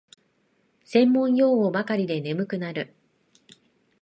[0.83, 2.95] 専門用語ばかりで眠くなる